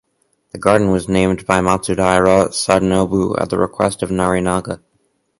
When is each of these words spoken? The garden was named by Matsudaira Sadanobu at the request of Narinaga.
The 0.51 0.57
garden 0.57 0.89
was 0.89 1.07
named 1.07 1.45
by 1.45 1.59
Matsudaira 1.59 2.49
Sadanobu 2.49 3.39
at 3.39 3.51
the 3.51 3.59
request 3.59 4.01
of 4.01 4.09
Narinaga. 4.09 4.81